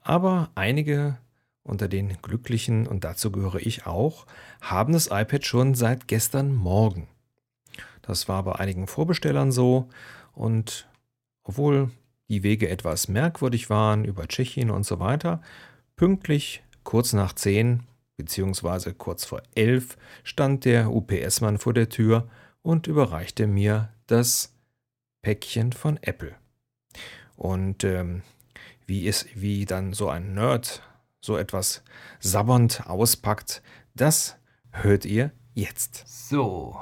aber 0.02 0.50
einige 0.56 1.20
unter 1.62 1.88
den 1.88 2.20
Glücklichen, 2.24 2.88
und 2.88 3.04
dazu 3.04 3.32
gehöre 3.32 3.60
ich 3.60 3.86
auch, 3.86 4.26
haben 4.60 4.94
das 4.94 5.10
iPad 5.12 5.46
schon 5.46 5.76
seit 5.76 6.08
gestern 6.08 6.56
Morgen. 6.56 7.08
Das 8.02 8.28
war 8.28 8.42
bei 8.42 8.56
einigen 8.56 8.88
Vorbestellern 8.88 9.52
so 9.52 9.88
und 10.34 10.90
obwohl 11.44 11.92
die 12.30 12.44
Wege 12.44 12.70
etwas 12.70 13.08
merkwürdig 13.08 13.70
waren 13.70 14.06
über 14.06 14.28
Tschechien 14.28 14.72
und 14.72 14.86
so 14.86 15.00
weiter, 15.00 15.42
pünktlich 15.96 16.64
kurz 16.84 17.14
nach 17.14 17.34
10 17.34 17.84
bzw. 18.18 18.94
kurz 18.94 19.26
vor 19.26 19.42
11 19.56 19.98
stand 20.24 20.66
der 20.66 20.92
UPS-Mann 20.92 21.58
vor 21.58 21.74
der 21.74 21.90
Tür 21.90 22.28
und 22.62 22.88
überreichte 22.88 23.48
mir 23.48 23.90
das 24.08 24.56
Päckchen 25.22 25.74
von 25.74 25.98
Apple. 26.02 26.36
Und 27.36 27.84
ähm, 27.84 28.22
wie, 28.86 29.06
ist, 29.08 29.28
wie 29.36 29.66
dann 29.66 29.94
so 29.94 30.10
ein 30.10 30.34
Nerd 30.34 30.82
so 31.22 31.38
etwas 31.38 31.84
sabbernd 32.20 32.88
auspackt, 32.88 33.62
das 33.96 34.38
hört 34.72 35.06
ihr 35.06 35.32
jetzt. 35.54 36.04
So. 36.06 36.78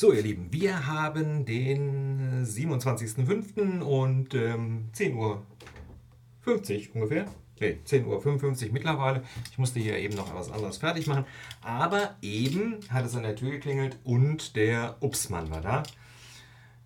So, 0.00 0.12
ihr 0.12 0.22
Lieben, 0.22 0.52
wir 0.52 0.86
haben 0.86 1.44
den 1.44 2.46
27.05. 2.46 3.80
und 3.80 4.32
ähm, 4.32 4.90
10.50 4.94 5.16
Uhr 5.16 6.94
ungefähr. 6.94 7.24
Ne, 7.58 7.78
10.55 7.84 8.66
Uhr 8.66 8.72
mittlerweile. 8.72 9.24
Ich 9.50 9.58
musste 9.58 9.80
hier 9.80 9.98
eben 9.98 10.14
noch 10.14 10.30
etwas 10.30 10.52
anderes 10.52 10.76
fertig 10.76 11.08
machen. 11.08 11.24
Aber 11.62 12.14
eben 12.22 12.78
hat 12.90 13.06
es 13.06 13.16
an 13.16 13.24
der 13.24 13.34
Tür 13.34 13.50
geklingelt 13.50 13.98
und 14.04 14.54
der 14.54 14.98
Upsmann 15.00 15.50
war 15.50 15.62
da. 15.62 15.82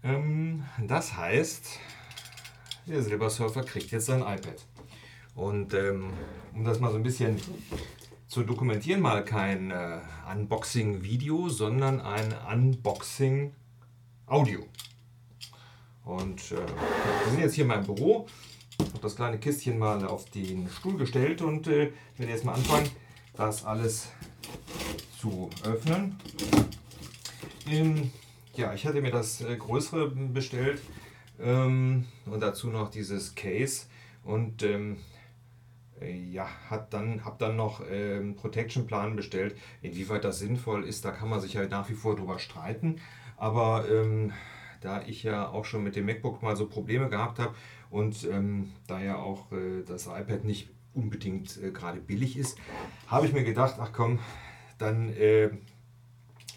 Ähm, 0.03 0.65
das 0.79 1.15
heißt, 1.15 1.81
der 2.87 3.03
Silbersurfer 3.03 3.63
kriegt 3.63 3.91
jetzt 3.91 4.07
sein 4.07 4.23
iPad. 4.23 4.65
Und 5.35 5.75
ähm, 5.75 6.15
um 6.55 6.65
das 6.65 6.81
mal 6.81 6.91
so 6.91 6.97
ein 6.97 7.03
bisschen 7.03 7.37
zu 8.33 8.43
dokumentieren, 8.45 9.03
mal 9.03 9.27
kein 9.27 9.71
äh, 9.71 9.99
Unboxing-Video, 10.33 11.51
sondern 11.51 12.01
ein 12.01 12.35
Unboxing-Audio. 12.51 14.61
Und 16.07 16.41
äh, 16.53 16.57
wir 16.57 17.31
sind 17.31 17.41
jetzt 17.41 17.53
hier 17.53 17.65
in 17.65 17.69
meinem 17.69 17.85
Büro. 17.85 18.27
Ich 18.79 18.87
habe 18.87 19.01
das 19.03 19.17
kleine 19.17 19.39
Kistchen 19.39 19.79
mal 19.79 20.07
auf 20.07 20.31
den 20.31 20.71
Stuhl 20.71 20.97
gestellt 20.97 21.43
und 21.43 21.67
äh, 21.67 21.93
werde 22.17 22.33
jetzt 22.33 22.47
mal 22.47 22.55
anfangen, 22.55 22.89
das 23.35 23.67
alles 23.67 24.09
zu 25.21 25.51
öffnen. 25.63 26.17
Ähm, 27.69 28.13
ja, 28.55 28.73
ich 28.73 28.87
hatte 28.87 29.03
mir 29.03 29.11
das 29.11 29.43
äh, 29.43 29.59
größere 29.59 30.09
bestellt 30.09 30.81
ähm, 31.39 32.07
und 32.25 32.41
dazu 32.41 32.69
noch 32.69 32.91
dieses 32.91 33.35
Case. 33.35 33.89
Und 34.25 34.63
ähm, 34.63 34.95
äh, 34.95 34.97
ja, 36.11 36.49
hat 36.69 36.93
dann, 36.93 37.25
habe 37.25 37.37
dann 37.39 37.57
noch 37.57 37.83
ähm, 37.91 38.37
Protection 38.37 38.87
Plan 38.87 39.17
bestellt. 39.17 39.57
Inwieweit 39.83 40.25
das 40.25 40.39
sinnvoll 40.39 40.85
ist, 40.85 41.05
da 41.05 41.11
kann 41.11 41.29
man 41.29 41.41
sich 41.41 41.55
ja 41.55 41.67
nach 41.67 41.89
wie 41.89 41.95
vor 41.95 42.17
drüber 42.17 42.39
streiten. 42.39 43.01
Aber 43.37 43.85
ähm, 43.91 44.33
da 44.81 45.03
ich 45.03 45.23
ja 45.23 45.49
auch 45.49 45.65
schon 45.65 45.85
mit 45.85 45.97
dem 45.97 46.07
MacBook 46.07 46.43
mal 46.43 46.57
so 46.57 46.67
Probleme 46.67 47.09
gehabt 47.09 47.39
habe 47.39 47.55
und 47.91 48.25
ähm, 48.25 48.73
da 48.87 49.01
ja 49.01 49.17
auch 49.17 49.51
äh, 49.53 49.83
das 49.87 50.07
iPad 50.07 50.45
nicht 50.45 50.71
unbedingt 50.95 51.57
äh, 51.63 51.71
gerade 51.71 52.01
billig 52.01 52.37
ist, 52.37 52.59
habe 53.07 53.27
ich 53.27 53.33
mir 53.33 53.45
gedacht, 53.45 53.77
ach 53.79 53.93
komm, 53.93 54.19
dann 54.79 55.11
äh, 55.11 55.51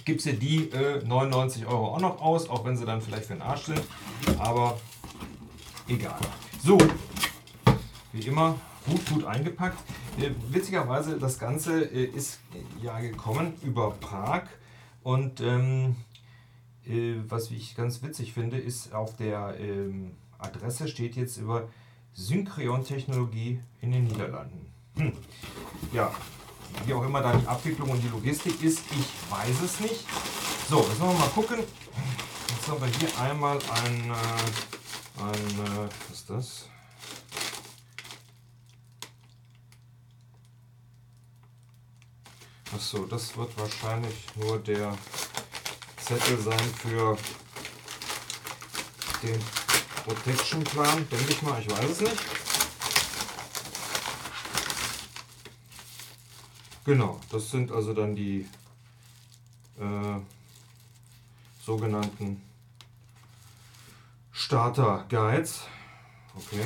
gibst 0.05 0.25
du 0.25 0.33
die 0.33 0.69
äh, 0.71 1.03
99 1.05 1.65
Euro 1.67 1.95
auch 1.95 2.01
noch 2.01 2.21
aus, 2.21 2.49
auch 2.49 2.65
wenn 2.65 2.75
sie 2.77 2.85
dann 2.85 3.01
vielleicht 3.01 3.25
für 3.25 3.33
den 3.33 3.41
Arsch 3.41 3.63
sind. 3.63 3.81
Aber 4.39 4.79
egal. 5.87 6.19
So, 6.63 6.77
wie 8.11 8.27
immer 8.27 8.55
gut, 8.85 9.05
gut 9.09 9.25
eingepackt. 9.25 9.77
Äh, 10.19 10.31
witzigerweise, 10.49 11.17
das 11.17 11.39
Ganze 11.39 11.83
äh, 11.83 12.05
ist 12.05 12.39
ja 12.81 12.99
gekommen 12.99 13.53
über 13.63 13.91
Prag 13.91 14.43
und 15.03 15.41
ähm, 15.41 15.95
äh, 16.87 17.15
was 17.27 17.51
ich 17.51 17.75
ganz 17.75 18.01
witzig 18.03 18.33
finde, 18.33 18.57
ist 18.57 18.93
auf 18.93 19.15
der 19.15 19.55
ähm, 19.59 20.11
Adresse 20.37 20.87
steht 20.87 21.15
jetzt 21.15 21.37
über 21.37 21.67
Synchron-Technologie 22.13 23.59
in 23.81 23.91
den 23.91 24.05
Niederlanden. 24.05 24.71
Hm. 24.95 25.11
Ja, 25.91 26.13
wie 26.85 26.93
auch 26.93 27.03
immer 27.03 27.21
da 27.21 27.35
die 27.35 27.47
Abwicklung 27.47 27.89
und 27.89 28.01
die 28.01 28.07
Logistik 28.07 28.61
ist, 28.63 28.79
ich 28.91 29.31
weiß 29.31 29.61
es 29.63 29.79
nicht. 29.79 30.05
So, 30.69 30.79
jetzt 30.79 30.99
wollen 30.99 31.13
wir 31.13 31.19
mal 31.19 31.29
gucken. 31.29 31.57
Jetzt 31.57 32.67
haben 32.67 32.81
wir 32.81 32.87
hier 32.87 33.19
einmal 33.19 33.57
ein, 33.57 34.11
ein 35.21 35.57
was 35.57 36.17
ist 36.17 36.29
das? 36.29 36.69
Achso, 42.75 43.05
das 43.05 43.37
wird 43.37 43.57
wahrscheinlich 43.57 44.25
nur 44.35 44.59
der 44.59 44.97
Zettel 45.95 46.37
sein 46.41 46.59
für 46.77 47.17
den 49.23 49.41
Protection 50.03 50.61
Plan, 50.65 51.07
denke 51.09 51.31
ich 51.31 51.41
mal. 51.41 51.61
Ich 51.61 51.69
weiß 51.71 51.89
es 51.89 52.01
nicht. 52.01 52.17
Genau, 56.83 57.21
das 57.31 57.49
sind 57.49 57.71
also 57.71 57.93
dann 57.93 58.13
die 58.13 58.41
äh, 59.79 60.19
sogenannten 61.65 62.43
Starter 64.33 65.05
Guides. 65.07 65.61
Okay. 66.35 66.65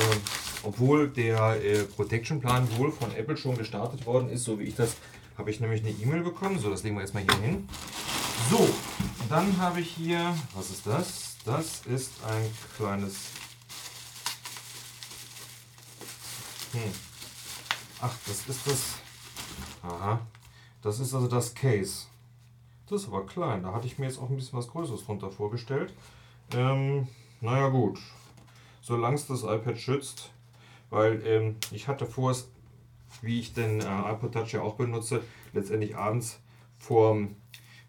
Ähm, 0.00 0.37
obwohl 0.62 1.08
der 1.08 1.62
äh, 1.64 1.84
Protection 1.84 2.40
Plan 2.40 2.68
wohl 2.76 2.92
von 2.92 3.14
Apple 3.14 3.36
schon 3.36 3.56
gestartet 3.56 4.06
worden 4.06 4.28
ist, 4.28 4.44
so 4.44 4.58
wie 4.58 4.64
ich 4.64 4.74
das, 4.74 4.96
habe 5.36 5.50
ich 5.50 5.60
nämlich 5.60 5.82
eine 5.82 5.90
E-Mail 5.90 6.22
bekommen. 6.22 6.58
So, 6.58 6.70
das 6.70 6.82
legen 6.82 6.96
wir 6.96 7.02
jetzt 7.02 7.14
mal 7.14 7.22
hier 7.22 7.40
hin. 7.40 7.68
So, 8.50 8.68
dann 9.28 9.56
habe 9.58 9.80
ich 9.80 9.90
hier, 9.90 10.34
was 10.54 10.70
ist 10.70 10.86
das? 10.86 11.36
Das 11.44 11.86
ist 11.86 12.12
ein 12.24 12.50
kleines. 12.76 13.14
Hm. 16.72 16.92
Ach, 18.00 18.14
das 18.26 18.48
ist 18.48 18.66
das. 18.66 18.94
Aha. 19.82 20.20
Das 20.82 21.00
ist 21.00 21.14
also 21.14 21.26
das 21.26 21.54
Case. 21.54 22.06
Das 22.88 23.02
ist 23.02 23.08
aber 23.08 23.26
klein. 23.26 23.62
Da 23.62 23.72
hatte 23.72 23.86
ich 23.86 23.98
mir 23.98 24.06
jetzt 24.06 24.18
auch 24.18 24.30
ein 24.30 24.36
bisschen 24.36 24.58
was 24.58 24.68
Größeres 24.68 25.04
drunter 25.04 25.30
vorgestellt. 25.30 25.92
Ähm, 26.52 27.08
naja, 27.40 27.68
gut. 27.68 27.98
Solange 28.80 29.16
es 29.16 29.26
das 29.26 29.42
iPad 29.42 29.78
schützt, 29.78 30.30
weil 30.90 31.26
ähm, 31.26 31.56
ich 31.70 31.88
hatte 31.88 32.06
vor, 32.06 32.34
wie 33.22 33.40
ich 33.40 33.54
den 33.54 33.80
äh, 33.80 34.12
iPod 34.12 34.32
Touch 34.32 34.52
ja 34.52 34.62
auch 34.62 34.74
benutze, 34.74 35.22
letztendlich 35.52 35.96
abends 35.96 36.40
vorm 36.78 37.36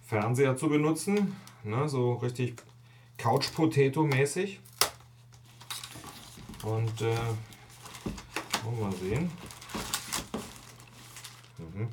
Fernseher 0.01 0.57
zu 0.57 0.69
benutzen. 0.69 1.35
Ne, 1.63 1.87
so 1.89 2.13
richtig 2.13 2.55
Couch 3.17 3.53
Potato 3.53 4.03
mäßig. 4.03 4.59
Und 6.63 7.01
äh, 7.01 7.15
wollen 8.63 8.77
wir 8.77 8.85
mal 8.85 8.95
sehen. 8.95 9.31
Mhm. 11.57 11.87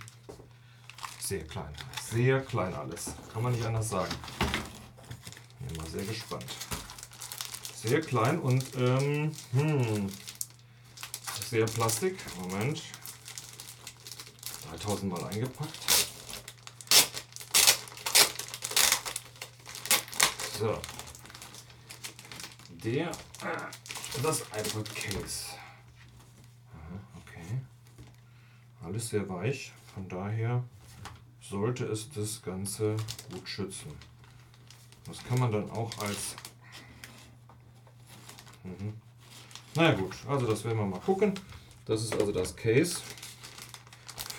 Sehr 1.21 1.45
klein. 1.45 1.73
Sehr 2.11 2.41
klein 2.41 2.73
alles. 2.75 3.15
Kann 3.33 3.43
man 3.43 3.53
nicht 3.53 3.65
anders 3.65 3.89
sagen. 3.89 4.15
Bin 5.61 5.77
mal 5.77 5.87
sehr 5.87 6.05
gespannt. 6.05 6.47
Sehr 7.75 8.01
klein 8.01 8.39
und 8.39 8.65
ähm, 8.79 9.33
hm, 9.53 10.09
sehr 11.51 11.67
Plastik. 11.67 12.17
Moment. 12.41 12.83
3000 14.71 15.13
Mal 15.13 15.25
eingepackt. 15.25 15.79
So. 20.59 20.81
Der, 22.71 23.11
das 24.23 24.41
iPod 24.41 24.95
Case. 24.95 25.47
Okay. 27.15 27.61
Alles 28.83 29.09
sehr 29.09 29.29
weich. 29.29 29.73
Von 29.95 30.09
daher 30.09 30.65
sollte 31.41 31.85
es 31.85 32.11
das 32.11 32.43
Ganze 32.43 32.97
gut 33.33 33.49
schützen. 33.49 33.93
Das 35.05 35.23
kann 35.25 35.39
man 35.39 35.53
dann 35.53 35.71
auch 35.71 35.97
als 35.99 36.35
mhm. 38.65 39.01
Naja 39.77 39.93
gut, 39.93 40.15
also 40.27 40.47
das 40.47 40.65
werden 40.65 40.79
wir 40.79 40.87
mal 40.87 41.01
gucken. 41.01 41.35
Das 41.85 42.03
ist 42.03 42.19
also 42.19 42.33
das 42.33 42.57
Case 42.57 42.97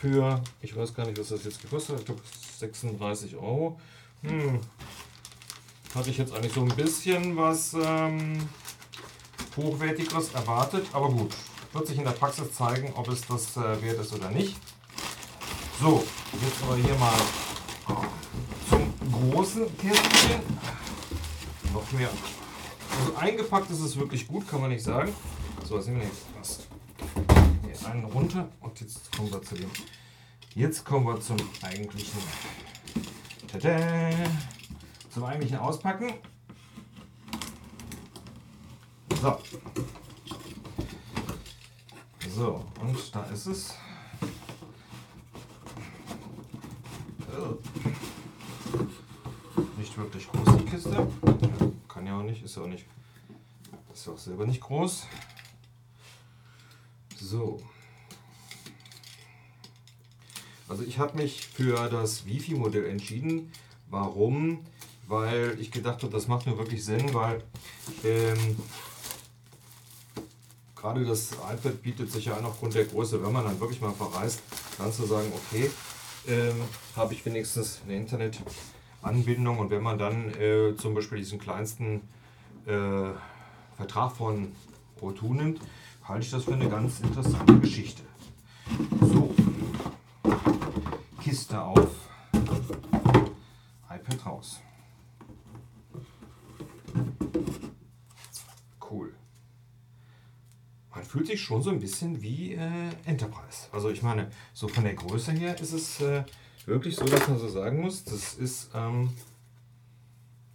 für, 0.02 0.42
ich 0.62 0.76
weiß 0.76 0.96
gar 0.96 1.06
nicht, 1.06 1.20
was 1.20 1.30
das 1.30 1.44
jetzt 1.44 1.62
gekostet 1.62 1.94
hat, 1.94 2.00
ich 2.02 2.06
glaube 2.06 2.22
36 2.58 3.36
Euro. 3.36 3.80
Hm. 4.24 4.60
hatte 5.94 6.10
ich 6.10 6.18
jetzt 6.18 6.34
eigentlich 6.34 6.54
so 6.54 6.62
ein 6.62 6.76
bisschen 6.76 7.38
was 7.38 7.76
ähm, 7.80 8.50
Hochwertigeres 9.56 10.34
erwartet. 10.34 10.88
Aber 10.92 11.10
gut, 11.10 11.32
wird 11.72 11.88
sich 11.88 12.00
in 12.00 12.04
der 12.04 12.12
Praxis 12.12 12.52
zeigen, 12.54 12.92
ob 12.96 13.08
es 13.10 13.22
das 13.22 13.58
äh, 13.58 13.82
wert 13.84 14.00
ist 14.00 14.14
oder 14.14 14.32
nicht. 14.32 14.56
So, 15.80 16.04
jetzt 16.42 16.64
aber 16.64 16.76
hier 16.78 16.96
mal 16.96 17.14
zum 18.70 19.32
großen 19.32 19.78
Kästchen. 19.78 20.42
Noch 21.74 21.92
mehr. 21.92 22.10
Also 23.00 23.16
eingepackt 23.16 23.70
ist 23.70 23.82
es 23.82 23.98
wirklich 23.98 24.28
gut, 24.28 24.48
kann 24.48 24.62
man 24.62 24.72
nicht 24.72 24.84
sagen. 24.84 25.14
So, 25.68 25.76
was 25.76 25.86
nehmen 25.86 26.00
wir 26.00 26.08
jetzt? 26.08 26.26
Was? 26.40 26.68
Hier 27.64 27.90
einen 27.90 28.06
runter 28.06 28.50
und 28.60 28.80
jetzt 28.82 29.16
kommen 29.16 29.32
wir 29.32 29.42
zu 29.44 29.56
dem. 29.56 29.70
Jetzt 30.56 30.84
kommen 30.84 31.06
wir 31.06 31.22
zum 31.22 31.38
eigentlichen. 31.62 32.20
Tada, 33.48 34.10
zum 35.12 35.24
eigentlichen 35.26 35.58
Auspacken. 35.58 36.14
So. 39.22 39.38
So, 42.36 42.66
und 42.82 43.16
da 43.16 43.24
ist 43.26 43.46
es. 43.48 43.74
Nicht 49.78 49.98
wirklich 49.98 50.28
groß 50.32 50.58
die 50.58 50.66
Kiste. 50.66 51.08
Kann 51.98 52.06
ja 52.06 52.20
auch 52.20 52.24
nicht, 52.24 52.44
ist 52.44 52.56
ja 52.56 52.62
auch 52.62 52.68
nicht. 52.68 52.86
Ist 53.92 54.06
ja 54.06 54.14
auch 54.14 54.20
selber 54.20 54.46
nicht 54.46 54.62
groß. 54.62 55.08
So. 57.20 57.60
Also 60.68 60.84
ich 60.84 61.00
habe 61.00 61.18
mich 61.18 61.48
für 61.48 61.90
das 61.90 62.28
Wifi-Modell 62.28 62.86
entschieden. 62.86 63.52
Warum? 63.90 64.64
Weil 65.08 65.60
ich 65.60 65.72
gedacht 65.72 66.04
habe, 66.04 66.14
das 66.14 66.28
macht 66.28 66.46
nur 66.46 66.60
wirklich 66.60 66.86
Sinn, 66.86 67.16
weil 67.16 67.44
ähm, 68.04 68.60
gerade 70.76 71.04
das 71.04 71.32
iPad 71.32 71.82
bietet 71.82 72.12
sich 72.12 72.26
ja 72.26 72.38
an 72.38 72.46
aufgrund 72.46 72.76
der 72.76 72.86
Größe, 72.86 73.24
wenn 73.24 73.32
man 73.32 73.44
dann 73.44 73.60
wirklich 73.60 73.82
mal 73.82 73.92
verreist, 73.92 74.44
dann 74.78 74.94
zu 74.94 75.08
sagen, 75.08 75.32
okay, 75.34 75.72
ähm, 76.28 76.62
habe 76.96 77.16
ich 77.16 77.26
wenigstens 77.26 77.82
eine 77.88 77.96
Internetanbindung 79.08 79.60
und 79.60 79.70
wenn 79.70 79.82
man 79.82 79.98
dann 79.98 80.34
äh, 80.36 80.76
zum 80.76 80.94
Beispiel 80.94 81.18
diesen 81.20 81.40
kleinsten 81.40 82.02
äh, 82.66 83.12
Vertrag 83.76 84.12
von 84.12 84.52
O2 85.02 85.34
nimmt, 85.34 85.62
halte 86.04 86.26
ich 86.26 86.32
das 86.32 86.44
für 86.46 86.54
eine 86.54 86.70
ganz 86.70 87.00
interessante 87.00 87.60
Geschichte. 87.60 88.04
So, 89.02 89.34
Kiste 91.22 91.62
auf, 91.62 91.90
iPad 93.90 94.26
raus. 94.26 94.62
Cool. 98.90 99.14
Man 100.94 101.04
fühlt 101.04 101.28
sich 101.28 101.42
schon 101.42 101.62
so 101.62 101.70
ein 101.70 101.80
bisschen 101.80 102.22
wie 102.22 102.54
äh, 102.54 102.90
Enterprise. 103.06 103.68
Also 103.72 103.90
ich 103.90 104.02
meine, 104.02 104.32
so 104.54 104.68
von 104.68 104.84
der 104.84 104.96
Größe 104.96 105.32
her 105.34 105.60
ist 105.60 105.74
es 105.74 106.02
wirklich 106.68 106.96
so, 106.96 107.06
dass 107.06 107.28
man 107.28 107.40
so 107.40 107.50
sagen 107.50 107.82
muss, 107.82 108.04
das 108.04 108.36
ist, 108.36 108.70
ähm, 108.76 109.10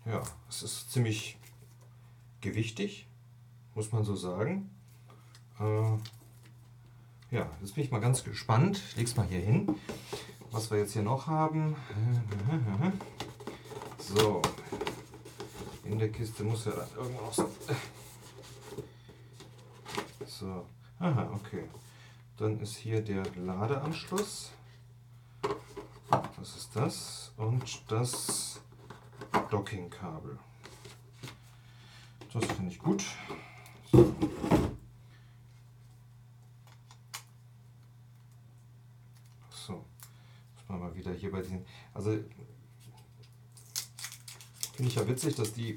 ja, 0.06 0.22
es 0.48 0.62
ist 0.62 0.92
ziemlich 0.92 1.38
gewichtig, 2.40 3.08
muss 3.74 3.90
man 3.92 4.04
so 4.04 4.14
sagen. 4.14 4.70
Äh, 5.58 7.34
ja, 7.34 7.50
jetzt 7.60 7.74
bin 7.74 7.84
ich 7.84 7.90
mal 7.90 8.00
ganz 8.00 8.22
gespannt. 8.22 8.80
Ich 8.90 8.96
lege 8.96 9.08
es 9.08 9.16
mal 9.16 9.26
hier 9.26 9.40
hin 9.40 9.74
was 10.52 10.70
wir 10.70 10.78
jetzt 10.78 10.92
hier 10.92 11.02
noch 11.02 11.26
haben. 11.26 11.74
So, 13.98 14.42
in 15.84 15.96
der 15.96 16.10
Kiste 16.10 16.42
muss 16.42 16.64
ja 16.64 16.72
dann 16.72 16.88
irgendwas. 16.96 17.36
So, 20.26 20.66
aha, 20.98 21.30
okay. 21.32 21.62
Dann 22.36 22.58
ist 22.58 22.76
hier 22.76 23.00
der 23.00 23.22
Ladeanschluss. 23.36 24.50
Was 26.42 26.56
ist 26.56 26.74
das? 26.74 27.32
Und 27.36 27.88
das 27.88 28.60
Docking-Kabel. 29.48 30.40
Das 32.32 32.44
finde 32.46 32.72
ich 32.72 32.80
gut. 32.80 33.04
So. 39.52 39.84
wieder 40.94 41.12
hier 41.12 41.30
bei 41.30 41.42
diesen. 41.42 41.64
Also 41.94 42.10
finde 44.74 44.90
ich 44.90 44.96
ja 44.96 45.06
witzig, 45.06 45.36
dass 45.36 45.52
die, 45.52 45.76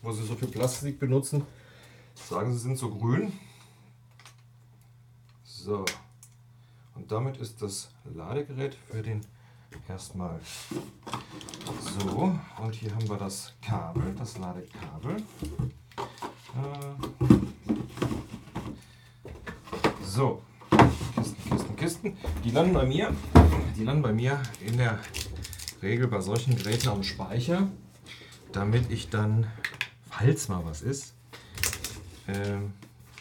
wo 0.00 0.12
sie 0.12 0.24
so 0.24 0.36
viel 0.36 0.46
Plastik 0.46 1.00
benutzen, 1.00 1.44
sagen 2.14 2.52
sie 2.52 2.60
sind 2.60 2.76
so 2.76 2.88
grün. 2.88 3.32
So. 5.42 5.84
Und 6.94 7.10
damit 7.10 7.38
ist 7.38 7.60
das 7.60 7.90
Ladegerät 8.04 8.76
für 8.76 9.02
den 9.02 9.26
erstmal 9.88 10.38
so. 11.80 12.38
Und 12.62 12.74
hier 12.74 12.94
haben 12.94 13.08
wir 13.08 13.16
das 13.16 13.52
Kabel, 13.60 14.14
das 14.16 14.38
Ladekabel. 14.38 15.16
Äh, 16.54 16.94
so. 20.04 20.42
Kisten, 21.16 21.50
Kisten, 21.50 21.76
Kisten. 21.76 22.16
Die 22.44 22.50
landen 22.50 22.74
bei 22.74 22.84
mir 22.84 23.12
die 23.82 23.84
landen 23.84 24.02
bei 24.02 24.12
mir 24.12 24.40
in 24.60 24.76
der 24.76 24.98
Regel 25.82 26.06
bei 26.06 26.20
solchen 26.20 26.56
Geräten 26.56 26.88
am 26.88 27.02
Speicher, 27.02 27.68
damit 28.52 28.90
ich 28.90 29.10
dann, 29.10 29.46
falls 30.08 30.48
mal 30.48 30.64
was 30.64 30.82
ist, 30.82 31.14
äh, 32.26 32.58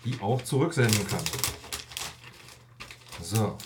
die 0.05 0.19
auch 0.21 0.41
zurücksenden 0.43 1.07
kann. 1.07 1.23
So. 3.21 3.57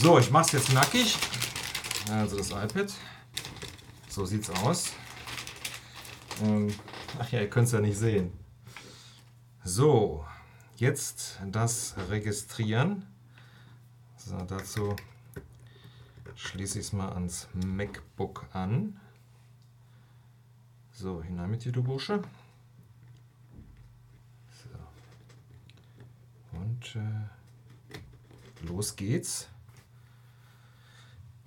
So, 0.00 0.18
ich 0.18 0.30
mache 0.30 0.46
es 0.46 0.52
jetzt 0.52 0.72
nackig. 0.72 1.16
Also 2.10 2.36
das 2.38 2.50
iPad. 2.50 2.92
So 4.08 4.26
sieht 4.26 4.42
es 4.42 4.50
aus. 4.50 4.92
Ähm, 6.42 6.74
ach 7.18 7.30
ja, 7.30 7.40
ihr 7.40 7.50
könnt 7.50 7.66
es 7.66 7.72
ja 7.72 7.80
nicht 7.80 7.98
sehen. 7.98 8.32
So, 9.62 10.24
Jetzt 10.80 11.38
das 11.44 11.94
Registrieren. 12.08 13.06
So, 14.16 14.38
dazu 14.48 14.96
schließe 16.34 16.78
ich 16.78 16.86
es 16.86 16.94
mal 16.94 17.12
ans 17.12 17.48
MacBook 17.52 18.46
an. 18.54 18.98
So, 20.90 21.22
hinein 21.22 21.50
mit 21.50 21.66
dir, 21.66 21.72
du 21.72 21.82
Bursche. 21.82 22.22
So. 24.48 24.70
Und 26.58 26.96
äh, 26.96 28.66
los 28.66 28.96
geht's. 28.96 29.48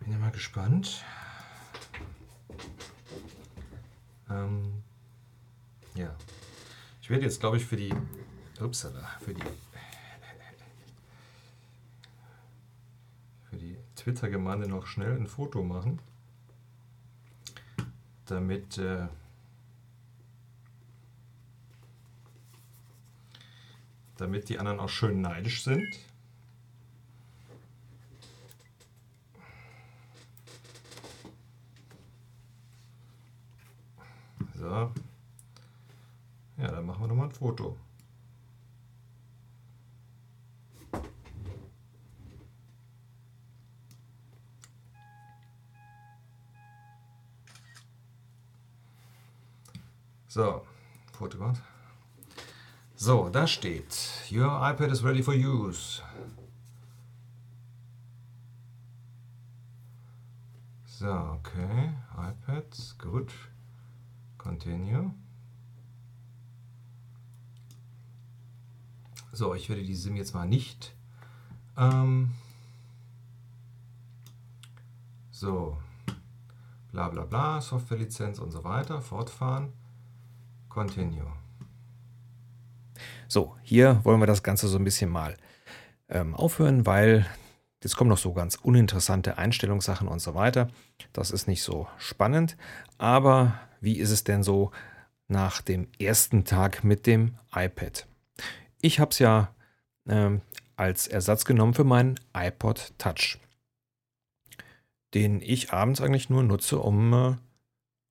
Bin 0.03 0.11
ja 0.11 0.19
mal 0.19 0.31
gespannt. 0.31 1.03
Ähm, 4.29 4.83
ja. 5.95 6.13
Ich 7.01 7.09
werde 7.09 7.23
jetzt, 7.23 7.39
glaube 7.39 7.57
ich, 7.57 7.65
für 7.65 7.77
die 7.77 7.93
Upsala, 8.59 9.07
für 9.21 9.33
die, 9.33 9.43
für 13.49 13.55
die 13.55 13.77
Twitter-Gemeinde 13.95 14.67
noch 14.67 14.87
schnell 14.87 15.15
ein 15.15 15.27
Foto 15.27 15.63
machen, 15.63 15.99
damit 18.25 18.77
äh, 18.77 19.07
damit 24.17 24.49
die 24.49 24.59
anderen 24.59 24.79
auch 24.79 24.89
schön 24.89 25.21
neidisch 25.21 25.63
sind. 25.63 25.87
So. 34.55 34.91
Ja, 36.57 36.71
dann 36.71 36.85
machen 36.85 37.01
wir 37.01 37.07
noch 37.09 37.15
mal 37.15 37.25
ein 37.25 37.32
Foto. 37.43 37.77
So, 50.29 50.65
Foto 51.11 51.37
gemacht. 51.37 51.61
So, 52.95 53.27
da 53.27 53.45
steht, 53.45 53.93
Your 54.29 54.49
iPad 54.49 54.93
is 54.93 55.03
ready 55.03 55.21
for 55.21 55.33
use. 55.33 56.01
So, 60.85 61.07
okay, 61.09 61.91
iPad, 62.15 62.97
gut. 62.97 63.33
Continue. 64.37 65.22
So, 69.33 69.53
ich 69.53 69.67
werde 69.67 69.83
die 69.83 69.95
SIM 69.95 70.15
jetzt 70.15 70.33
mal 70.33 70.47
nicht. 70.47 70.95
Ähm, 71.75 72.29
So, 75.43 75.75
bla 76.93 77.09
bla 77.09 77.25
bla, 77.25 77.59
Softwarelizenz 77.59 78.39
und 78.39 78.51
so 78.51 78.63
weiter, 78.63 79.01
fortfahren, 79.01 79.73
continue. 80.69 81.25
So, 83.27 83.57
hier 83.61 83.99
wollen 84.05 84.21
wir 84.21 84.25
das 84.25 84.43
Ganze 84.43 84.69
so 84.69 84.77
ein 84.77 84.85
bisschen 84.85 85.09
mal 85.09 85.35
ähm, 86.07 86.33
aufhören, 86.33 86.85
weil 86.85 87.25
jetzt 87.83 87.97
kommen 87.97 88.09
noch 88.09 88.19
so 88.19 88.31
ganz 88.31 88.55
uninteressante 88.55 89.37
Einstellungssachen 89.37 90.07
und 90.07 90.21
so 90.21 90.33
weiter. 90.33 90.69
Das 91.11 91.31
ist 91.31 91.49
nicht 91.49 91.63
so 91.63 91.89
spannend. 91.97 92.55
Aber 92.97 93.59
wie 93.81 93.97
ist 93.97 94.11
es 94.11 94.23
denn 94.23 94.43
so 94.43 94.71
nach 95.27 95.61
dem 95.61 95.89
ersten 95.99 96.45
Tag 96.45 96.85
mit 96.85 97.05
dem 97.05 97.37
iPad? 97.53 98.07
Ich 98.85 98.99
habe 98.99 99.11
es 99.11 99.19
ja 99.19 99.55
ähm, 100.09 100.41
als 100.75 101.07
Ersatz 101.07 101.45
genommen 101.45 101.73
für 101.73 101.85
meinen 101.85 102.19
iPod 102.35 102.91
Touch, 102.97 103.39
den 105.13 105.41
ich 105.41 105.71
abends 105.71 106.01
eigentlich 106.01 106.29
nur 106.29 106.43
nutze, 106.43 106.79
um 106.79 107.13
äh, 107.13 107.35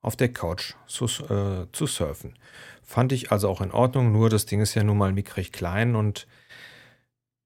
auf 0.01 0.17
der 0.17 0.33
Couch 0.33 0.73
zu, 0.87 1.05
äh, 1.05 1.67
zu 1.73 1.87
surfen. 1.87 2.39
Fand 2.83 3.13
ich 3.13 3.31
also 3.31 3.51
auch 3.51 3.61
in 3.61 3.71
Ordnung, 3.71 4.13
nur 4.13 4.31
das 4.31 4.47
Ding 4.47 4.63
ist 4.63 4.75
ja 4.75 4.83
nun 4.83 4.97
mal 4.97 5.13
mickrig 5.13 5.53
klein 5.53 5.95
und 5.95 6.27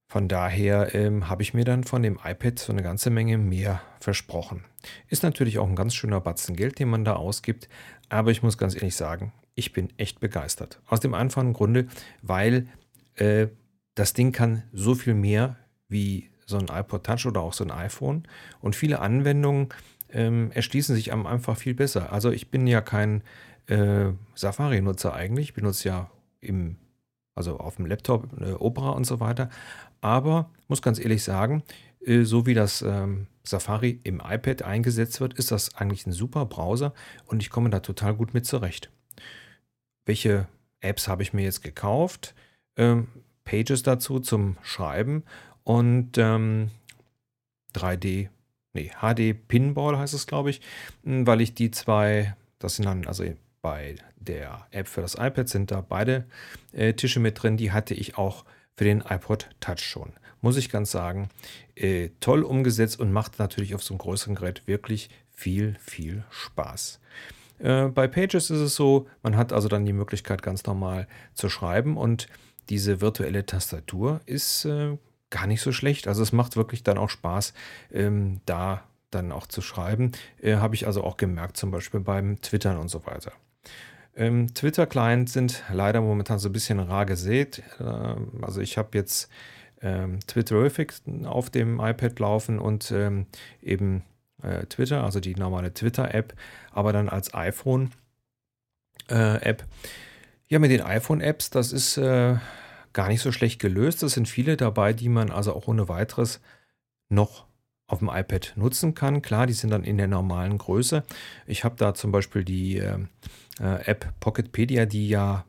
von 0.06 0.28
daher 0.28 0.94
ähm, 0.94 1.28
habe 1.28 1.42
ich 1.42 1.52
mir 1.52 1.64
dann 1.64 1.82
von 1.82 2.04
dem 2.04 2.20
iPad 2.22 2.60
so 2.60 2.72
eine 2.72 2.84
ganze 2.84 3.10
Menge 3.10 3.38
mehr 3.38 3.82
versprochen. 3.98 4.64
Ist 5.08 5.24
natürlich 5.24 5.58
auch 5.58 5.68
ein 5.68 5.74
ganz 5.74 5.96
schöner 5.96 6.20
Batzen 6.20 6.54
Geld, 6.54 6.78
den 6.78 6.90
man 6.90 7.04
da 7.04 7.14
ausgibt, 7.14 7.68
aber 8.08 8.30
ich 8.30 8.44
muss 8.44 8.56
ganz 8.56 8.76
ehrlich 8.76 8.94
sagen, 8.94 9.32
ich 9.56 9.72
bin 9.72 9.92
echt 9.96 10.20
begeistert. 10.20 10.80
Aus 10.86 11.00
dem 11.00 11.12
einfachen 11.12 11.54
Grunde, 11.54 11.88
weil 12.22 12.68
äh, 13.16 13.48
das 13.94 14.12
Ding 14.12 14.32
kann 14.32 14.62
so 14.72 14.94
viel 14.94 15.14
mehr 15.14 15.56
wie 15.88 16.30
so 16.46 16.58
ein 16.58 16.68
iPod 16.70 17.04
Touch 17.04 17.26
oder 17.26 17.40
auch 17.40 17.52
so 17.52 17.64
ein 17.64 17.70
iPhone 17.70 18.24
und 18.60 18.76
viele 18.76 19.00
Anwendungen 19.00 19.68
ähm, 20.10 20.50
erschließen 20.52 20.94
sich 20.94 21.12
einem 21.12 21.26
einfach 21.26 21.56
viel 21.56 21.74
besser. 21.74 22.12
Also 22.12 22.30
ich 22.30 22.50
bin 22.50 22.66
ja 22.66 22.80
kein 22.80 23.22
äh, 23.66 24.12
Safari-Nutzer 24.34 25.12
eigentlich, 25.12 25.48
ich 25.48 25.54
benutze 25.54 25.88
ja 25.88 26.10
im, 26.40 26.76
also 27.34 27.58
auf 27.58 27.76
dem 27.76 27.86
Laptop 27.86 28.28
äh, 28.40 28.52
Opera 28.52 28.90
und 28.90 29.04
so 29.04 29.18
weiter, 29.18 29.50
aber 30.00 30.50
muss 30.68 30.82
ganz 30.82 31.00
ehrlich 31.00 31.24
sagen, 31.24 31.62
äh, 32.04 32.22
so 32.22 32.46
wie 32.46 32.54
das 32.54 32.82
ähm, 32.82 33.26
Safari 33.44 34.00
im 34.04 34.20
iPad 34.24 34.62
eingesetzt 34.62 35.20
wird, 35.20 35.34
ist 35.34 35.50
das 35.50 35.74
eigentlich 35.74 36.06
ein 36.06 36.12
super 36.12 36.46
Browser 36.46 36.94
und 37.26 37.42
ich 37.42 37.50
komme 37.50 37.70
da 37.70 37.80
total 37.80 38.14
gut 38.14 38.34
mit 38.34 38.46
zurecht. 38.46 38.90
Welche 40.04 40.46
Apps 40.80 41.08
habe 41.08 41.22
ich 41.22 41.32
mir 41.32 41.42
jetzt 41.42 41.62
gekauft? 41.62 42.34
Ähm, 42.76 43.08
Pages 43.44 43.82
dazu 43.82 44.20
zum 44.20 44.56
Schreiben 44.62 45.22
und 45.64 46.18
ähm, 46.18 46.70
3D 47.74 48.28
nee, 48.76 48.92
HD 49.00 49.36
Pinball 49.48 49.98
heißt 49.98 50.14
es, 50.14 50.28
glaube 50.28 50.50
ich, 50.50 50.60
hm, 51.02 51.26
weil 51.26 51.40
ich 51.40 51.54
die 51.54 51.72
zwei, 51.72 52.36
das 52.60 52.76
sind 52.76 52.84
dann, 52.84 53.06
also 53.06 53.24
bei 53.62 53.96
der 54.16 54.66
App 54.70 54.86
für 54.86 55.00
das 55.00 55.14
iPad 55.14 55.48
sind 55.48 55.72
da 55.72 55.80
beide 55.80 56.26
äh, 56.72 56.92
Tische 56.92 57.18
mit 57.18 57.42
drin, 57.42 57.56
die 57.56 57.72
hatte 57.72 57.94
ich 57.94 58.16
auch 58.16 58.44
für 58.76 58.84
den 58.84 59.00
iPod 59.00 59.48
Touch 59.60 59.80
schon. 59.80 60.12
Muss 60.40 60.56
ich 60.56 60.68
ganz 60.68 60.90
sagen, 60.90 61.30
äh, 61.74 62.10
toll 62.20 62.42
umgesetzt 62.42 63.00
und 63.00 63.10
macht 63.10 63.38
natürlich 63.38 63.74
auf 63.74 63.82
so 63.82 63.94
einem 63.94 63.98
größeren 63.98 64.36
Gerät 64.36 64.66
wirklich 64.66 65.08
viel, 65.30 65.76
viel 65.80 66.24
Spaß. 66.30 67.00
Äh, 67.58 67.86
bei 67.86 68.06
Pages 68.06 68.50
ist 68.50 68.60
es 68.60 68.74
so, 68.76 69.08
man 69.22 69.36
hat 69.36 69.52
also 69.52 69.68
dann 69.68 69.86
die 69.86 69.92
Möglichkeit 69.92 70.42
ganz 70.42 70.64
normal 70.66 71.08
zu 71.34 71.48
schreiben 71.48 71.96
und 71.96 72.28
diese 72.68 73.00
virtuelle 73.00 73.46
Tastatur 73.46 74.20
ist 74.26 74.64
äh, 74.64 74.98
gar 75.30 75.46
nicht 75.46 75.60
so 75.60 75.72
schlecht. 75.72 76.08
Also 76.08 76.22
es 76.22 76.32
macht 76.32 76.56
wirklich 76.56 76.82
dann 76.82 76.98
auch 76.98 77.10
Spaß, 77.10 77.52
ähm, 77.92 78.40
da 78.46 78.84
dann 79.10 79.32
auch 79.32 79.46
zu 79.46 79.62
schreiben. 79.62 80.12
Äh, 80.40 80.56
Habe 80.56 80.74
ich 80.74 80.86
also 80.86 81.04
auch 81.04 81.16
gemerkt, 81.16 81.56
zum 81.56 81.70
Beispiel 81.70 82.00
beim 82.00 82.40
Twittern 82.40 82.78
und 82.78 82.88
so 82.88 83.06
weiter. 83.06 83.32
Ähm, 84.14 84.52
Twitter-Clients 84.54 85.32
sind 85.32 85.62
leider 85.70 86.00
momentan 86.00 86.38
so 86.38 86.48
ein 86.48 86.52
bisschen 86.52 86.80
rar 86.80 87.06
gesät. 87.06 87.62
Ähm, 87.80 88.32
also 88.42 88.60
ich 88.60 88.78
habe 88.78 88.96
jetzt 88.96 89.28
ähm, 89.82 90.20
Twitterific 90.26 90.94
auf 91.24 91.50
dem 91.50 91.80
iPad 91.80 92.18
laufen 92.18 92.58
und 92.58 92.90
ähm, 92.90 93.26
eben 93.62 94.04
äh, 94.42 94.64
Twitter, 94.66 95.04
also 95.04 95.20
die 95.20 95.34
normale 95.34 95.72
Twitter-App, 95.74 96.34
aber 96.72 96.92
dann 96.92 97.08
als 97.08 97.34
iPhone-App. 97.34 97.92
Äh, 99.08 99.66
ja, 100.48 100.58
mit 100.58 100.70
den 100.70 100.82
iPhone-Apps, 100.82 101.50
das 101.50 101.72
ist 101.72 101.96
äh, 101.96 102.36
gar 102.92 103.08
nicht 103.08 103.20
so 103.20 103.32
schlecht 103.32 103.60
gelöst. 103.60 104.02
Es 104.02 104.12
sind 104.12 104.28
viele 104.28 104.56
dabei, 104.56 104.92
die 104.92 105.08
man 105.08 105.30
also 105.30 105.54
auch 105.54 105.68
ohne 105.68 105.88
weiteres 105.88 106.40
noch 107.08 107.46
auf 107.88 108.00
dem 108.00 108.08
iPad 108.08 108.54
nutzen 108.56 108.94
kann. 108.94 109.22
Klar, 109.22 109.46
die 109.46 109.52
sind 109.52 109.70
dann 109.70 109.84
in 109.84 109.96
der 109.96 110.08
normalen 110.08 110.58
Größe. 110.58 111.04
Ich 111.46 111.64
habe 111.64 111.76
da 111.76 111.94
zum 111.94 112.10
Beispiel 112.10 112.44
die 112.44 112.78
äh, 112.78 112.98
äh, 113.60 113.84
App 113.84 114.12
Pocketpedia, 114.20 114.86
die 114.86 115.08
ja 115.08 115.44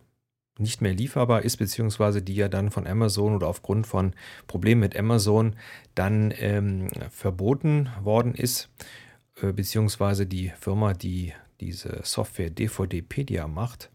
nicht 0.60 0.82
mehr 0.82 0.94
lieferbar 0.94 1.44
ist, 1.44 1.58
beziehungsweise 1.58 2.22
die 2.22 2.36
ja 2.36 2.48
dann 2.48 2.72
von 2.72 2.88
Amazon 2.88 3.36
oder 3.36 3.48
aufgrund 3.48 3.86
von 3.86 4.14
Problemen 4.48 4.82
mit 4.82 4.96
Amazon 4.96 5.56
dann 5.94 6.34
ähm, 6.38 6.90
verboten 7.12 7.90
worden 8.02 8.34
ist, 8.34 8.70
äh, 9.42 9.52
beziehungsweise 9.52 10.26
die 10.26 10.52
Firma, 10.60 10.94
die 10.94 11.34
diese 11.60 12.02
Software 12.04 12.50
DVDpedia 12.50 13.48
macht, 13.48 13.92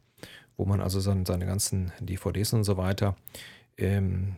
wo 0.62 0.64
man 0.64 0.80
also 0.80 1.00
seine, 1.00 1.24
seine 1.26 1.44
ganzen 1.44 1.90
DVDs 1.98 2.52
und 2.52 2.62
so 2.62 2.76
weiter 2.76 3.16
ähm, 3.76 4.36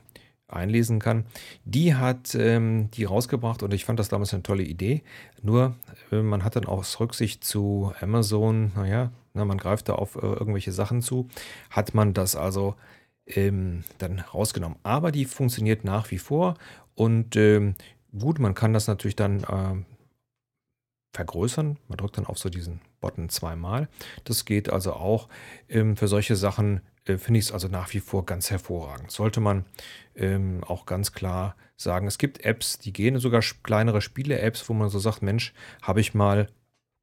einlesen 0.48 1.00
kann. 1.00 1.26
Die 1.66 1.94
hat 1.94 2.34
ähm, 2.34 2.90
die 2.92 3.04
rausgebracht 3.04 3.62
und 3.62 3.74
ich 3.74 3.84
fand 3.84 3.98
das 3.98 4.08
damals 4.08 4.32
eine 4.32 4.42
tolle 4.42 4.62
Idee. 4.62 5.02
Nur 5.42 5.74
äh, 6.10 6.22
man 6.22 6.42
hat 6.42 6.56
dann 6.56 6.64
aus 6.64 6.98
Rücksicht 6.98 7.44
zu 7.44 7.92
Amazon, 8.00 8.72
naja, 8.74 9.10
na, 9.34 9.44
man 9.44 9.58
greift 9.58 9.90
da 9.90 9.96
auf 9.96 10.16
äh, 10.16 10.20
irgendwelche 10.20 10.72
Sachen 10.72 11.02
zu, 11.02 11.28
hat 11.68 11.92
man 11.92 12.14
das 12.14 12.36
also 12.36 12.74
ähm, 13.26 13.84
dann 13.98 14.20
rausgenommen. 14.20 14.78
Aber 14.82 15.12
die 15.12 15.26
funktioniert 15.26 15.84
nach 15.84 16.10
wie 16.10 16.18
vor 16.18 16.54
und 16.94 17.36
ähm, 17.36 17.74
gut, 18.18 18.38
man 18.38 18.54
kann 18.54 18.72
das 18.72 18.86
natürlich 18.86 19.16
dann 19.16 19.44
äh, 19.44 19.84
vergrößern. 21.12 21.76
Man 21.88 21.98
drückt 21.98 22.16
dann 22.16 22.26
auf 22.26 22.38
so 22.38 22.48
diesen 22.48 22.80
Button 23.04 23.28
zweimal. 23.28 23.88
Das 24.24 24.46
geht 24.46 24.72
also 24.72 24.94
auch. 24.94 25.28
Ähm, 25.68 25.94
für 25.94 26.08
solche 26.08 26.36
Sachen 26.36 26.80
äh, 27.04 27.18
finde 27.18 27.38
ich 27.38 27.46
es 27.46 27.52
also 27.52 27.68
nach 27.68 27.92
wie 27.92 28.00
vor 28.00 28.24
ganz 28.24 28.50
hervorragend. 28.50 29.10
Sollte 29.10 29.40
man 29.40 29.66
ähm, 30.16 30.64
auch 30.64 30.86
ganz 30.86 31.12
klar 31.12 31.54
sagen, 31.76 32.06
es 32.06 32.16
gibt 32.16 32.46
Apps, 32.46 32.78
die 32.78 32.94
gehen, 32.94 33.18
sogar 33.18 33.42
kleinere 33.62 34.00
Spiele-Apps, 34.00 34.70
wo 34.70 34.72
man 34.72 34.88
so 34.88 34.98
sagt, 34.98 35.20
Mensch, 35.20 35.52
habe 35.82 36.00
ich 36.00 36.14
mal 36.14 36.48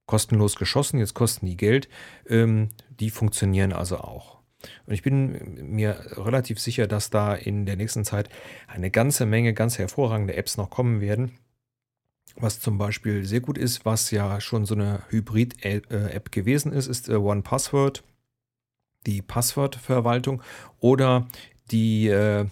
kostenlos 0.07 0.55
geschossen, 0.55 0.97
jetzt 0.97 1.13
kosten 1.13 1.45
die 1.45 1.57
Geld. 1.57 1.87
Ähm, 2.27 2.69
die 2.99 3.11
funktionieren 3.11 3.73
also 3.73 3.97
auch. 3.99 4.39
Und 4.87 4.93
ich 4.93 5.03
bin 5.03 5.71
mir 5.71 5.99
relativ 6.17 6.59
sicher, 6.59 6.87
dass 6.87 7.11
da 7.11 7.35
in 7.35 7.67
der 7.67 7.75
nächsten 7.75 8.05
Zeit 8.05 8.29
eine 8.67 8.89
ganze 8.89 9.27
Menge 9.27 9.53
ganz 9.53 9.77
hervorragende 9.77 10.35
Apps 10.35 10.57
noch 10.57 10.71
kommen 10.71 10.99
werden 10.99 11.31
was 12.35 12.59
zum 12.59 12.77
Beispiel 12.77 13.25
sehr 13.25 13.41
gut 13.41 13.57
ist, 13.57 13.85
was 13.85 14.11
ja 14.11 14.39
schon 14.41 14.65
so 14.65 14.75
eine 14.75 15.03
Hybrid-App 15.09 16.31
gewesen 16.31 16.73
ist, 16.73 16.87
ist 16.87 17.09
äh, 17.09 17.15
One 17.15 17.41
Password, 17.41 18.03
die 19.05 19.21
Passwortverwaltung 19.21 20.41
oder 20.79 21.27
die 21.71 22.07
äh, 22.07 22.45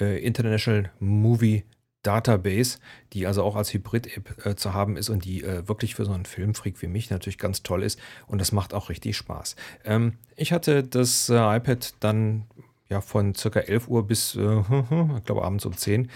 äh, 0.00 0.24
International 0.24 0.90
Movie 1.00 1.64
Database, 2.02 2.78
die 3.12 3.26
also 3.26 3.42
auch 3.42 3.56
als 3.56 3.74
Hybrid-App 3.74 4.46
äh, 4.46 4.54
zu 4.54 4.72
haben 4.72 4.96
ist 4.96 5.08
und 5.08 5.24
die 5.24 5.42
äh, 5.42 5.66
wirklich 5.68 5.94
für 5.94 6.04
so 6.04 6.12
einen 6.12 6.26
Filmfreak 6.26 6.80
wie 6.80 6.86
mich 6.86 7.10
natürlich 7.10 7.38
ganz 7.38 7.62
toll 7.62 7.82
ist 7.82 7.98
und 8.26 8.40
das 8.40 8.52
macht 8.52 8.72
auch 8.72 8.88
richtig 8.88 9.16
Spaß. 9.16 9.56
Ähm, 9.84 10.14
ich 10.36 10.52
hatte 10.52 10.84
das 10.84 11.28
äh, 11.28 11.34
iPad 11.34 11.94
dann 12.00 12.46
ja 12.88 13.00
von 13.00 13.34
circa 13.34 13.60
11 13.60 13.88
Uhr 13.88 14.06
bis, 14.06 14.34
äh, 14.34 14.60
ich 15.16 15.24
glaube, 15.24 15.44
abends 15.44 15.66
um 15.66 15.76
10 15.76 16.10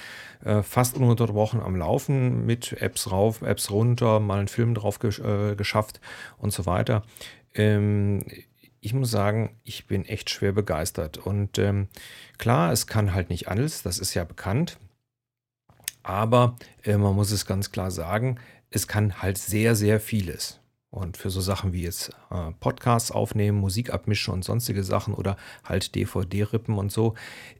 äh, 0.44 0.62
fast 0.62 0.96
ununterbrochen 0.96 1.60
am 1.60 1.76
Laufen 1.76 2.46
mit 2.46 2.72
Apps 2.80 3.10
rauf, 3.10 3.42
Apps 3.42 3.70
runter, 3.70 4.20
mal 4.20 4.38
einen 4.38 4.48
Film 4.48 4.74
drauf 4.74 4.98
gesch 4.98 5.20
äh, 5.20 5.54
geschafft 5.54 6.00
und 6.38 6.52
so 6.52 6.66
weiter. 6.66 7.02
Ähm, 7.54 8.24
ich 8.80 8.94
muss 8.94 9.10
sagen, 9.10 9.56
ich 9.62 9.86
bin 9.86 10.04
echt 10.04 10.28
schwer 10.30 10.52
begeistert. 10.52 11.16
Und 11.18 11.58
ähm, 11.58 11.88
klar, 12.36 12.72
es 12.72 12.88
kann 12.88 13.14
halt 13.14 13.30
nicht 13.30 13.48
alles, 13.48 13.82
das 13.82 13.98
ist 13.98 14.14
ja 14.14 14.24
bekannt. 14.24 14.78
Aber 16.02 16.56
äh, 16.82 16.96
man 16.96 17.14
muss 17.14 17.30
es 17.30 17.46
ganz 17.46 17.70
klar 17.70 17.92
sagen, 17.92 18.40
es 18.70 18.88
kann 18.88 19.22
halt 19.22 19.38
sehr, 19.38 19.76
sehr 19.76 20.00
vieles. 20.00 20.58
Und 20.92 21.16
für 21.16 21.30
so 21.30 21.40
Sachen 21.40 21.72
wie 21.72 21.82
jetzt 21.82 22.10
äh, 22.30 22.52
Podcasts 22.60 23.10
aufnehmen, 23.10 23.58
Musik 23.58 23.94
abmischen 23.94 24.34
und 24.34 24.44
sonstige 24.44 24.84
Sachen 24.84 25.14
oder 25.14 25.38
halt 25.64 25.94
DVD-Rippen 25.94 26.76
und 26.76 26.92
so, 26.92 27.14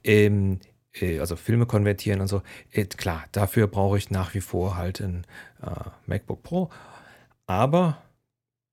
ähm, 0.04 0.60
äh, 0.92 1.18
also 1.18 1.36
Filme 1.36 1.64
konvertieren 1.64 2.20
und 2.20 2.28
so, 2.28 2.42
äh, 2.72 2.84
klar, 2.84 3.24
dafür 3.32 3.68
brauche 3.68 3.96
ich 3.96 4.10
nach 4.10 4.34
wie 4.34 4.42
vor 4.42 4.76
halt 4.76 5.00
ein 5.00 5.26
äh, 5.62 5.88
MacBook 6.06 6.42
Pro. 6.42 6.68
Aber 7.46 8.02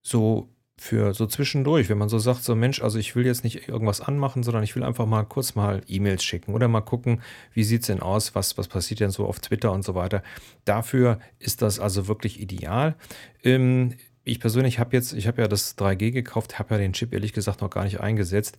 so 0.01 0.49
für 0.77 1.13
so 1.13 1.25
zwischendurch, 1.25 1.89
wenn 1.89 1.97
man 1.97 2.09
so 2.09 2.19
sagt, 2.19 2.43
so 2.43 2.53
Mensch, 2.53 2.81
also 2.81 2.99
ich 2.99 3.15
will 3.15 3.25
jetzt 3.25 3.45
nicht 3.45 3.67
irgendwas 3.67 4.01
anmachen, 4.01 4.43
sondern 4.43 4.63
ich 4.63 4.75
will 4.75 4.83
einfach 4.83 5.05
mal 5.05 5.23
kurz 5.23 5.55
mal 5.55 5.81
E-Mails 5.87 6.23
schicken 6.23 6.53
oder 6.53 6.67
mal 6.67 6.81
gucken, 6.81 7.21
wie 7.53 7.63
sieht 7.63 7.81
es 7.81 7.87
denn 7.87 8.01
aus, 8.01 8.35
was, 8.35 8.57
was 8.57 8.67
passiert 8.67 9.01
denn 9.01 9.11
so 9.11 9.25
auf 9.25 9.39
Twitter 9.39 9.71
und 9.71 9.83
so 9.83 9.95
weiter. 9.95 10.23
Dafür 10.65 11.19
ist 11.37 11.61
das 11.61 11.79
also 11.79 12.07
wirklich 12.07 12.39
ideal. 12.39 12.95
Ähm, 13.43 13.95
ich 14.29 14.39
persönlich 14.39 14.79
habe 14.79 14.95
jetzt, 14.95 15.13
ich 15.13 15.27
habe 15.27 15.41
ja 15.41 15.47
das 15.47 15.77
3G 15.77 16.11
gekauft, 16.11 16.59
habe 16.59 16.75
ja 16.75 16.79
den 16.79 16.93
Chip 16.93 17.13
ehrlich 17.13 17.33
gesagt 17.33 17.61
noch 17.61 17.69
gar 17.69 17.83
nicht 17.83 17.99
eingesetzt, 17.99 18.57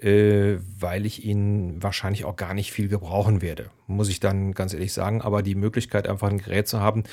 äh, 0.00 0.56
weil 0.78 1.06
ich 1.06 1.24
ihn 1.24 1.82
wahrscheinlich 1.82 2.24
auch 2.24 2.36
gar 2.36 2.54
nicht 2.54 2.72
viel 2.72 2.88
gebrauchen 2.88 3.40
werde, 3.40 3.70
muss 3.86 4.08
ich 4.08 4.20
dann 4.20 4.52
ganz 4.52 4.74
ehrlich 4.74 4.92
sagen. 4.92 5.22
Aber 5.22 5.42
die 5.42 5.54
Möglichkeit, 5.54 6.08
einfach 6.08 6.28
ein 6.28 6.38
Gerät 6.38 6.66
zu 6.66 6.80
haben, 6.80 7.04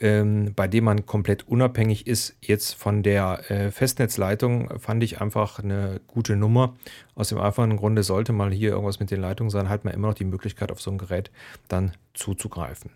ähm, 0.00 0.52
bei 0.54 0.66
dem 0.66 0.84
man 0.84 1.06
komplett 1.06 1.46
unabhängig 1.46 2.06
ist, 2.06 2.36
jetzt 2.40 2.74
von 2.74 3.02
der 3.02 3.50
äh, 3.50 3.70
Festnetzleitung, 3.70 4.78
fand 4.80 5.04
ich 5.04 5.20
einfach 5.20 5.60
eine 5.60 6.00
gute 6.08 6.34
Nummer. 6.34 6.76
Aus 7.14 7.28
dem 7.28 7.38
einfachen 7.38 7.76
Grunde 7.76 8.02
sollte 8.02 8.32
mal 8.32 8.50
hier 8.50 8.70
irgendwas 8.70 8.98
mit 8.98 9.10
den 9.10 9.20
Leitungen 9.20 9.50
sein, 9.50 9.68
hat 9.68 9.84
man 9.84 9.94
immer 9.94 10.08
noch 10.08 10.14
die 10.14 10.24
Möglichkeit, 10.24 10.72
auf 10.72 10.80
so 10.80 10.90
ein 10.90 10.98
Gerät 10.98 11.30
dann 11.68 11.92
zuzugreifen. 12.14 12.90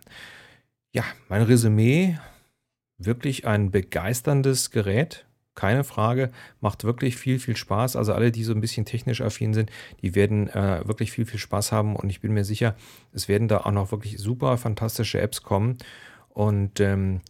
Ja, 0.92 1.04
mein 1.28 1.42
Resümee 1.42 2.16
wirklich 2.98 3.46
ein 3.46 3.70
begeisterndes 3.70 4.70
Gerät. 4.70 5.26
Keine 5.54 5.84
Frage, 5.84 6.32
macht 6.60 6.84
wirklich 6.84 7.16
viel, 7.16 7.38
viel 7.38 7.56
Spaß. 7.56 7.96
Also 7.96 8.12
alle, 8.12 8.30
die 8.30 8.44
so 8.44 8.52
ein 8.52 8.60
bisschen 8.60 8.84
technisch 8.84 9.22
affin 9.22 9.54
sind, 9.54 9.70
die 10.02 10.14
werden 10.14 10.48
äh, 10.50 10.86
wirklich 10.86 11.12
viel, 11.12 11.24
viel 11.24 11.40
Spaß 11.40 11.72
haben. 11.72 11.96
Und 11.96 12.10
ich 12.10 12.20
bin 12.20 12.34
mir 12.34 12.44
sicher, 12.44 12.76
es 13.12 13.26
werden 13.26 13.48
da 13.48 13.58
auch 13.58 13.70
noch 13.70 13.90
wirklich 13.90 14.18
super 14.18 14.58
fantastische 14.58 15.18
Apps 15.18 15.42
kommen. 15.42 15.78
Und 16.28 16.80
ähm, 16.80 17.22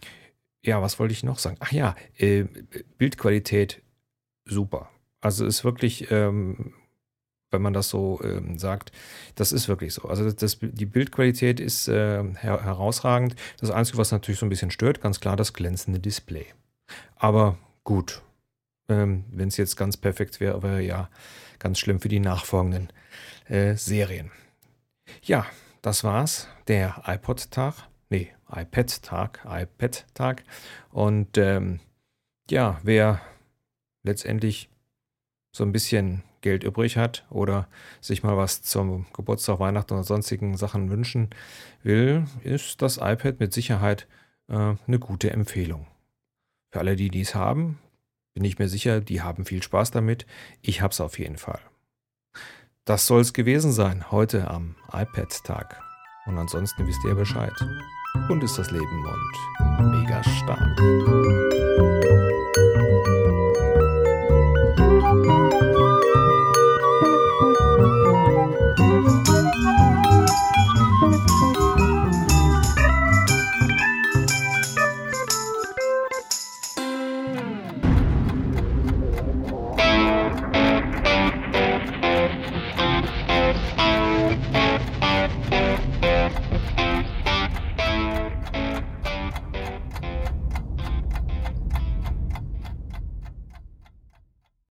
ja, 0.65 0.83
was 0.83 0.99
wollte 0.99 1.13
ich 1.13 1.23
noch 1.23 1.39
sagen? 1.39 1.57
Ach 1.61 1.71
ja, 1.71 1.95
äh, 2.17 2.47
Bildqualität 2.99 3.81
super. 4.45 4.91
Also 5.21 5.47
ist 5.47 5.65
wirklich 5.65 6.11
ähm, 6.11 6.75
wenn 7.51 7.63
man 7.63 7.73
das 7.73 7.89
so 7.89 8.21
ähm, 8.23 8.59
sagt. 8.59 8.93
Das 9.35 9.53
ist 9.53 9.69
wirklich 9.69 9.95
so. 9.95 10.09
Also 10.09 10.31
das, 10.31 10.59
die 10.61 10.87
Bildqualität 10.87 11.61
ist 11.61 11.89
äh, 11.89 12.23
her 12.35 12.65
herausragend. 12.65 13.37
Das 13.61 13.71
Einzige, 13.71 13.99
was 13.99 14.13
natürlich 14.13 14.41
so 14.41 14.47
ein 14.47 14.51
bisschen 14.51 14.71
stört, 14.71 15.01
ganz 15.01 15.21
klar 15.21 15.37
das 15.37 15.53
glänzende 15.53 16.01
Display. 16.01 16.47
Aber 17.17 17.59
gut, 17.85 18.23
ähm, 18.89 19.25
wenn 19.31 19.49
es 19.49 19.57
jetzt 19.57 19.77
ganz 19.77 19.97
perfekt 19.97 20.41
wäre, 20.41 20.63
wäre 20.63 20.83
ja 20.83 21.09
ganz 21.59 21.79
schlimm 21.79 22.01
für 22.01 22.09
die 22.09 22.21
nachfolgenden 22.21 22.93
äh, 23.49 23.75
Serien. 23.77 24.31
Ja, 25.23 25.47
das 25.83 26.05
war's. 26.05 26.49
Der 26.69 27.03
iPod-Tag. 27.07 27.75
Nee, 28.11 28.33
iPad-Tag. 28.51 29.47
iPad-Tag. 29.49 30.43
Und 30.91 31.39
ähm, 31.39 31.81
ja, 32.51 32.81
wer 32.83 33.21
letztendlich 34.03 34.69
so 35.57 35.65
ein 35.65 35.73
bisschen 35.73 36.23
Geld 36.43 36.65
übrig 36.65 36.99
hat 36.99 37.25
oder 37.31 37.67
sich 38.03 38.23
mal 38.23 38.37
was 38.37 38.61
zum 38.61 39.07
Geburtstag, 39.15 39.59
Weihnachten 39.59 39.95
oder 39.95 40.05
sonstigen 40.05 40.57
Sachen 40.57 40.91
wünschen 40.91 41.31
will, 41.83 42.25
ist 42.45 42.83
das 42.83 42.99
iPad 42.99 43.41
mit 43.41 43.55
Sicherheit 43.55 44.07
äh, 44.49 44.75
eine 44.87 44.99
gute 44.99 45.31
Empfehlung. 45.31 45.87
Für 46.71 46.81
alle, 46.81 46.95
die 46.95 47.09
dies 47.09 47.35
haben, 47.35 47.79
bin 48.35 48.45
ich 48.45 48.59
mir 48.59 48.69
sicher, 48.69 49.01
die 49.01 49.23
haben 49.23 49.47
viel 49.47 49.63
Spaß 49.63 49.93
damit. 49.93 50.27
Ich 50.61 50.83
habe 50.83 50.93
es 50.93 51.01
auf 51.01 51.19
jeden 51.19 51.39
Fall. 51.39 51.61
Das 52.85 53.07
soll 53.07 53.23
es 53.23 53.33
gewesen 53.33 53.73
sein 53.73 54.11
heute 54.11 54.51
am 54.51 54.77
iPad-Tag. 54.93 55.81
Und 56.27 56.37
ansonsten 56.37 56.87
wisst 56.87 57.03
ihr 57.05 57.15
Bescheid. 57.15 57.55
Und 58.29 58.45
ist 58.45 58.59
das 58.59 58.71
Leben 58.71 59.05
und 59.79 59.91
mega 59.91 60.23
stark. 60.23 61.96